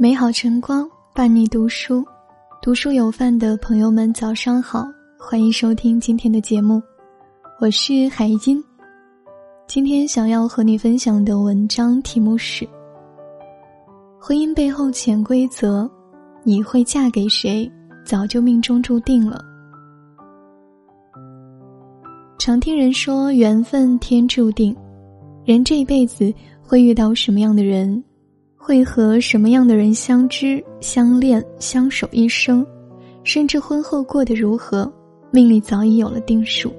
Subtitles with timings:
[0.00, 2.04] 美好晨光伴你读书，
[2.62, 4.86] 读书有饭的朋友们早上好，
[5.18, 6.80] 欢迎收听今天的节目，
[7.60, 8.62] 我是海金。
[9.66, 12.64] 今天想要和你分享的文章题目是：
[14.20, 15.90] 婚姻背后潜规则，
[16.44, 17.68] 你会嫁给谁，
[18.04, 19.44] 早就命中注定了。
[22.38, 24.76] 常听人说缘分天注定，
[25.44, 28.00] 人这一辈子会遇到什么样的人？
[28.68, 32.66] 会和什么样的人相知、相恋、相守一生，
[33.24, 34.92] 甚至婚后过得如何，
[35.30, 36.70] 命里早已有了定数。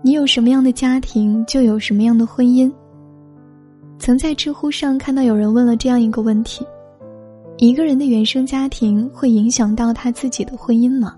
[0.00, 2.72] 你有什么样的家庭，就有什么样的婚姻。
[3.98, 6.64] 曾在知乎上看到有人问了这样一个问题：
[7.56, 11.16] 一个人的原生家庭会影响到他自己的婚姻吗？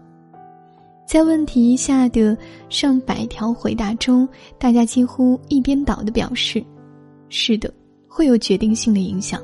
[1.07, 2.35] 在问题下的
[2.71, 6.65] 上百条回答中，大家几乎一边倒的表示：
[7.29, 7.71] 是的。
[8.17, 9.39] 会有决定性的影响。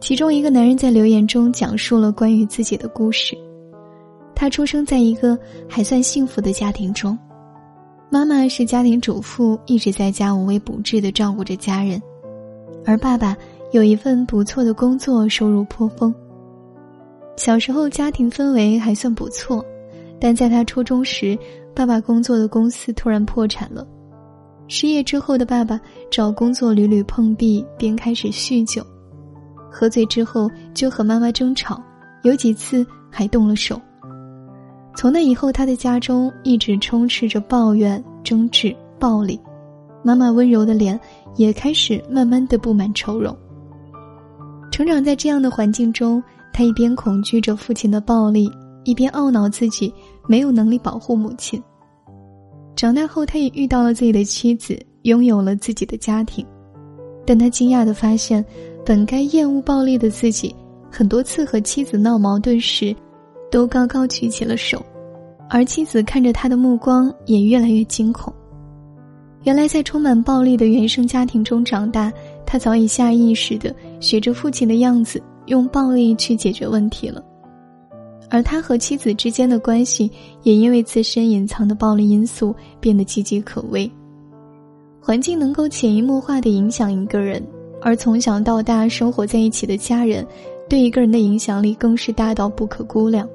[0.00, 3.36] 其中一个男人在留言中讲述了关于自己的故事。
[4.36, 5.36] 他出生在一个
[5.68, 7.18] 还算幸福的家庭中，
[8.08, 12.00] 妈妈是家庭主妇，一直在家无微不至的照顾着家人，
[12.86, 13.36] 而爸爸
[13.72, 16.14] 有一份不错的工作，收入颇丰。
[17.36, 19.64] 小时候家庭氛围还算不错，
[20.20, 21.36] 但在他初中时，
[21.74, 23.84] 爸爸工作的公司突然破产了。
[24.66, 25.78] 失业之后的爸爸
[26.10, 28.84] 找工作屡屡碰壁，便开始酗酒，
[29.70, 31.82] 喝醉之后就和妈妈争吵，
[32.22, 33.80] 有几次还动了手。
[34.96, 39.38] 从那以后，他的家中一直充斥着抱怨、争执、暴力，
[40.02, 40.98] 妈妈温柔的脸
[41.36, 43.36] 也开始慢慢的布满愁容。
[44.70, 48.50] 成长在这样的环境中，他一边恐惧着父亲的暴力，
[48.84, 49.92] 一边懊恼自己
[50.28, 51.62] 没有能力保护母亲。
[52.76, 56.44] 长大后，他也遇到了自己的妻子，拥有了自己的家庭，
[57.24, 58.44] 但他惊讶地发现，
[58.84, 60.54] 本该厌恶暴力的自己，
[60.90, 62.94] 很多次和妻子闹矛盾时，
[63.50, 64.84] 都高高举起了手，
[65.48, 68.32] 而妻子看着他的目光也越来越惊恐。
[69.44, 72.12] 原来，在充满暴力的原生家庭中长大，
[72.44, 77.22] 他早已下意识的学着父亲的样子，用暴力去解决问题了。
[78.30, 80.10] 而他和妻子之间的关系，
[80.42, 83.90] 也因为自身隐藏的暴力因素变得岌岌可危。
[85.00, 87.42] 环境能够潜移默化的影响一个人，
[87.82, 90.26] 而从小到大生活在一起的家人，
[90.68, 93.28] 对一个人的影响力更是大到不可估量。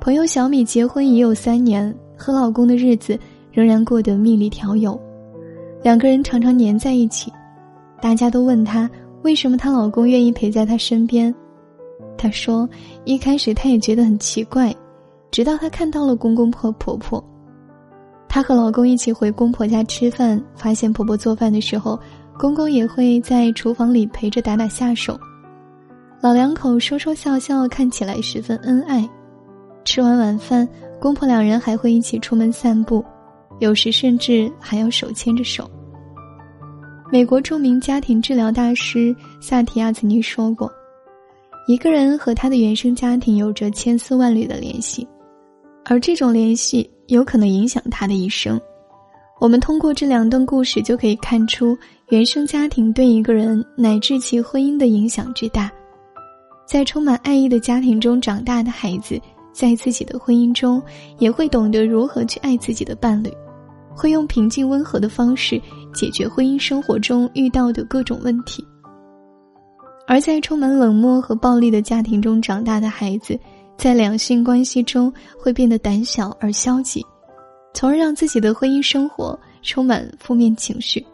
[0.00, 3.18] 朋友小米结婚已有三年，和老公的日子
[3.52, 4.98] 仍然过得蜜里调油，
[5.82, 7.30] 两个人常常黏在一起。
[8.00, 8.90] 大家都问她，
[9.22, 11.32] 为什么她老公愿意陪在她身边。
[12.16, 12.68] 她说
[13.04, 14.74] ：“一开始她也觉得很奇怪，
[15.30, 17.22] 直到她看到了公公婆婆婆。
[18.28, 21.98] 她和老公一起回公婆家吃饭，发现婆婆做饭的时候，
[22.38, 25.18] 公公也会在厨房里陪着打打下手。
[26.20, 29.08] 老两口说说笑笑，看起来十分恩爱。
[29.84, 30.68] 吃完晚饭，
[31.00, 33.04] 公婆两人还会一起出门散步，
[33.58, 35.68] 有时甚至还要手牵着手。”
[37.10, 40.72] 美国著名家庭治疗大师萨提亚兹尼说过。
[41.66, 45.06] 一个人和他的原生家庭有着千丝万缕的联系，
[45.84, 48.60] 而这种联系有可能影响他的一生。
[49.40, 51.76] 我们通过这两段故事就可以看出，
[52.08, 55.70] 原生家庭对一个人乃至其婚姻的影响之大。
[56.66, 59.20] 在充满爱意的家庭中长大的孩子，
[59.52, 60.82] 在自己的婚姻中
[61.18, 63.30] 也会懂得如何去爱自己的伴侣，
[63.94, 65.60] 会用平静温和的方式
[65.92, 68.64] 解决婚姻生活中遇到的各种问题。
[70.06, 73.38] 而在充满冷漠和暴力的家庭中长大的孩子，
[73.76, 77.04] 在两性关系中会变得胆小而消极，
[77.72, 81.04] 从而让自己的婚姻生活充满负面情绪。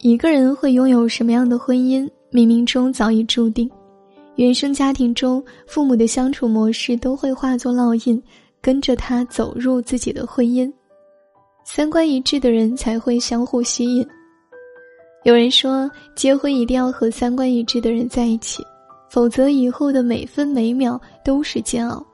[0.00, 3.70] 一个人会拥有什么样的婚姻，冥冥中早已注定。
[4.36, 8.20] 原生家庭中父母的相处模式都会化作烙印，
[8.60, 10.70] 跟着他走入自己的婚姻。
[11.64, 14.06] 三观一致的人才会相互吸引。
[15.24, 18.62] 有人说，结婚一定要和三观一致的人在一起，
[19.08, 22.04] 否则以后的每分每秒都是煎熬。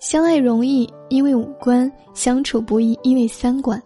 [0.00, 3.80] 相爱容易，因为五官；相处不易，因为三观。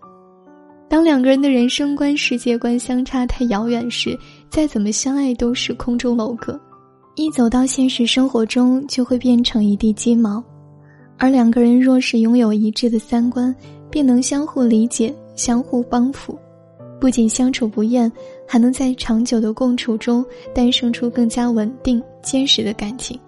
[0.88, 4.16] 当两个人的人生观、世界观相差太遥远时，
[4.48, 6.58] 再怎么相爱都是空中楼阁，
[7.16, 10.40] 一走到现实生活中就会变成一地鸡毛。
[11.18, 13.52] 而两个人若是拥有一致的三观，
[13.90, 16.38] 便能相互理解、相互帮扶。
[17.00, 18.10] 不仅相处不厌，
[18.46, 23.18] 还能在长久的共处中诞生出更加稳定、坚实的感情。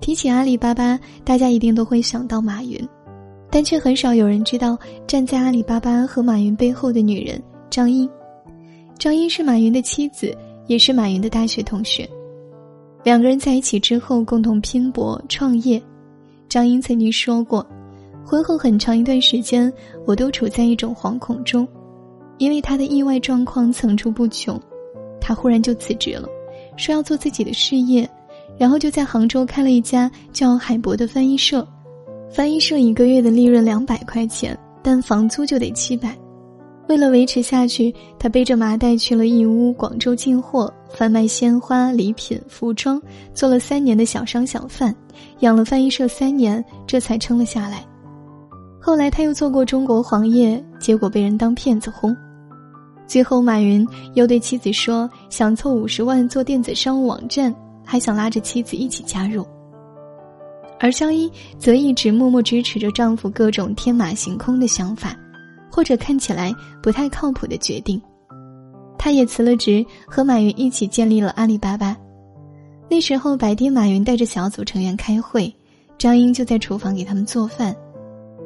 [0.00, 2.80] 提起阿里巴巴，大家一定都会想到马云，
[3.50, 4.76] 但却很少有人知道
[5.06, 7.40] 站在阿里巴巴和马云背后的女人
[7.70, 8.08] 张英。
[8.98, 10.36] 张英是马云的妻子，
[10.66, 12.08] 也是马云的大学同学。
[13.04, 15.80] 两个人在一起之后，共同拼搏创业。
[16.48, 17.66] 张英曾经说过，
[18.24, 19.72] 婚后很长一段时间，
[20.04, 21.66] 我都处在一种惶恐中，
[22.38, 24.60] 因为他的意外状况层出不穷。
[25.20, 26.28] 他忽然就辞职了，
[26.76, 28.08] 说要做自己的事业，
[28.58, 31.66] 然后就在杭州开了一家叫海博的翻译社。
[32.30, 36.16] 翻译社一个月的利润两百块钱，但房租就得七百。
[36.88, 43.00] 为了维持下去，他背着麻袋去了义乌、广州进货，贩卖鲜花、礼品、服装，
[43.32, 44.94] 做了三年的小商小贩，
[45.40, 47.86] 养了翻译社三年，这才撑了下来。
[48.84, 52.14] 后来他又做过中国黄页，结果被人当骗子轰。
[53.06, 59.46] 最后，马云又对妻子说想凑五十万做电子商务网站，还想拉着妻子一起加入。
[60.80, 65.16] 而张一则一直默默支持着丈夫各种天马行空的想法。
[65.74, 67.98] 或者看起来不太靠谱的决定，
[68.98, 71.96] 他也辞了职，和马云一起建立了阿里巴巴。
[72.90, 75.50] 那时候白天，马云带着小组成员开会，
[75.96, 77.72] 张英就在厨房给他们做饭；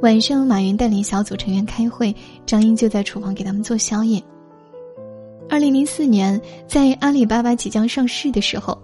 [0.03, 2.15] 晚上，马云带领小组成员开会，
[2.45, 4.23] 张英就在厨房给他们做宵夜。
[5.49, 8.77] 二零零四年，在阿里巴巴即将上市的时候，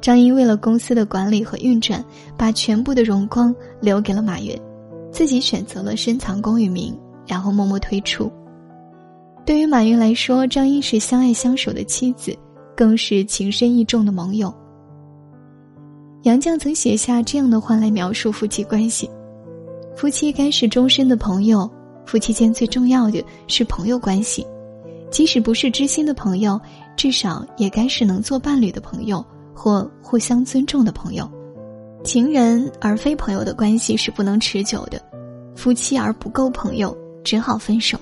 [0.00, 2.04] 张英为了公司的管理和运转，
[2.36, 4.58] 把全部的荣光留给了马云，
[5.10, 6.96] 自己选择了深藏功与名。
[7.24, 8.30] 然后默默退出。
[9.46, 12.36] 对于马云来说，张英是相爱相守的妻子，
[12.76, 14.52] 更是情深意重的盟友。
[16.24, 19.08] 杨绛曾写下这样的话来描述夫妻关系：
[19.94, 21.70] 夫妻该是终身的朋友，
[22.06, 24.46] 夫妻间最重要的是朋友关系，
[25.10, 26.60] 即使不是知心的朋友，
[26.96, 29.24] 至少也该是能做伴侣的朋友
[29.54, 31.30] 或互相尊重的朋友。
[32.04, 35.00] 情人而非朋友的关系是不能持久的，
[35.54, 36.96] 夫妻而不够朋友。
[37.24, 37.96] 只好分手。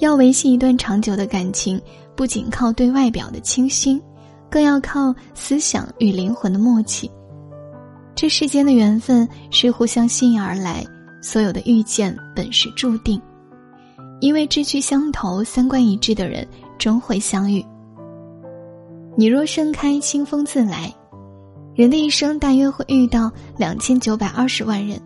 [0.00, 1.80] 要维系一段长久的感情，
[2.16, 4.02] 不仅靠对外表的倾心，
[4.50, 7.08] 更要靠思想与灵魂的默契。
[8.20, 10.84] 这世间的缘分是互相吸引而来，
[11.22, 13.22] 所有的遇见本是注定。
[14.18, 16.44] 因为志趣相投、三观一致的人
[16.80, 17.64] 终会相遇。
[19.16, 20.92] 你若盛开，清风自来。
[21.76, 25.00] 人的一生大约会遇到两千九百二十万人，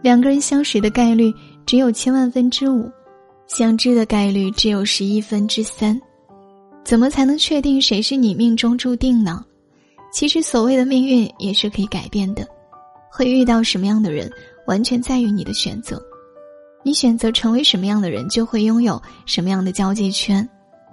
[0.00, 1.30] 两个人相识的概率。
[1.66, 2.90] 只有千万分之五，
[3.48, 6.00] 相知的概率只有十一分之三，
[6.82, 9.44] 怎么才能确定谁是你命中注定呢？
[10.16, 12.48] 其实所谓的命运也是可以改变的，
[13.10, 14.32] 会遇到什么样的人，
[14.66, 16.02] 完全在于你的选择。
[16.82, 20.48] 你选择成为什么样的人，就会拥有什么样的交际圈，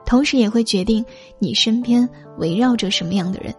[0.05, 1.05] 同时也会决定
[1.39, 3.55] 你身边围绕着什么样的人。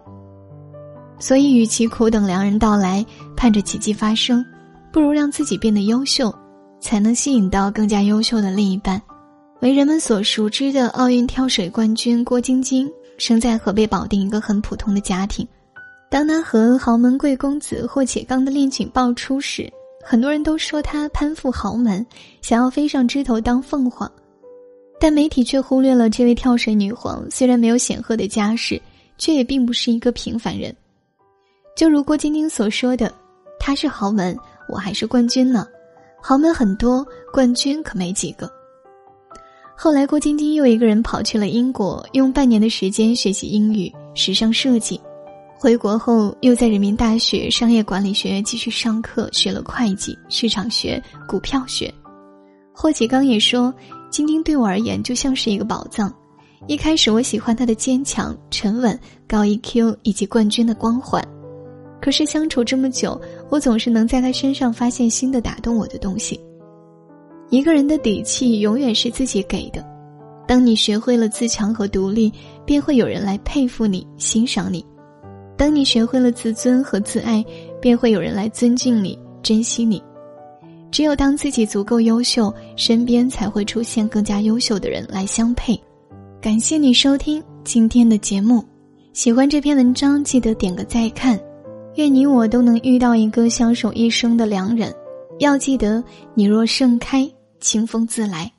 [1.17, 3.03] 所以，与其苦等良人到来，
[3.35, 4.45] 盼着奇迹发生，
[4.93, 6.31] 不如让自己变得优秀。
[6.79, 9.01] 才能吸引到更加优秀的另一半。
[9.61, 12.87] 为人们所熟知的奥运跳水冠军郭晶晶，
[13.17, 15.47] 生在河北保定一个很普通的家庭。
[16.15, 19.69] 当她和豪门贵公子霍启刚的恋情爆出时，
[20.01, 22.07] 很多人都说她攀附豪门，
[22.41, 24.09] 想要飞上枝头当凤凰。
[24.97, 28.81] 但媒体却忽略了这位跳水女皇虽然没有显赫的家世，
[29.17, 30.73] 却也并不是一个平凡人。
[31.75, 33.13] 就如郭晶晶所说的
[33.59, 34.37] ：“她是豪门，
[34.69, 35.67] 我还是冠军呢。”
[36.23, 38.49] 豪门很多，冠军可没几个。
[39.75, 44.97] 后来，郭晶晶又一个人跑去了英国，用半年的时间学习英语、时尚设计。
[45.57, 51.91] 回国后，又在人民大学商业管理学院继续上课，学了会计、市场学、股票学。
[52.73, 53.73] 霍启刚也说
[54.11, 56.13] ：“晶晶对我而言就像是一个宝藏。
[56.67, 61.25] 一开始，我喜欢她的坚强、沉稳、高 EQ 以及冠军的光环。”
[62.01, 63.19] 可是相处这么久，
[63.49, 66.39] 我总是能在他身上发现新的打动我的东西。
[67.49, 69.83] 一个人的底气永远是自己给的。
[70.47, 72.31] 当你学会了自强和独立，
[72.65, 74.85] 便会有人来佩服你、欣赏你；
[75.57, 77.43] 当你学会了自尊和自爱，
[77.81, 80.01] 便会有人来尊敬你、珍惜你。
[80.91, 85.77] 只有当自己足够优秀，身边才会出现更加优秀的人来相配。
[86.41, 88.63] 感谢你收听今天的节目，
[89.13, 91.39] 喜欢这篇文章记得点个再看。
[91.95, 94.93] 愿你我都能遇到一个相守一生的良人，
[95.39, 98.51] 要记得，你若盛开，清风自来。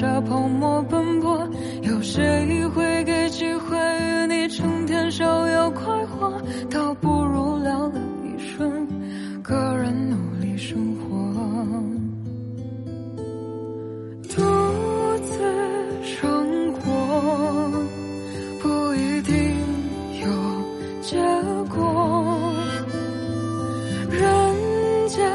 [0.00, 1.46] 沙泡沫奔波。
[1.82, 6.40] 有谁会给机会与你成天逍遥快活？
[6.70, 8.88] 倒不如聊了一瞬，
[9.42, 11.06] 个人努力生活，
[14.26, 14.40] 独
[15.22, 15.38] 自
[16.02, 17.70] 生活
[18.62, 19.34] 不一定
[20.22, 20.26] 有
[21.02, 21.18] 结
[21.68, 22.54] 果。
[24.10, 24.56] 人
[25.08, 25.30] 间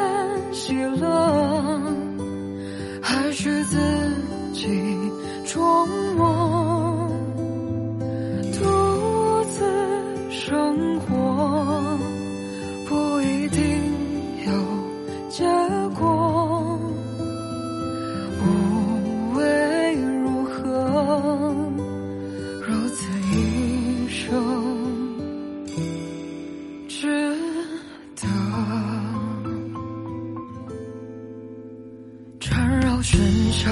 [0.52, 1.80] 喜乐，
[3.00, 3.78] 还需自
[4.66, 5.12] 己
[5.46, 7.08] 琢磨。
[8.54, 8.60] 独
[9.52, 9.64] 自
[10.32, 11.98] 生活，
[12.88, 13.60] 不一定
[14.48, 14.52] 有
[15.30, 15.44] 结
[16.00, 16.80] 果。
[18.42, 18.44] 无
[19.36, 19.94] 谓
[20.24, 20.54] 如何，
[22.66, 24.26] 如此一生。
[26.88, 27.08] 值
[28.16, 28.28] 得
[32.40, 33.16] 缠绕喧
[33.52, 33.70] 嚣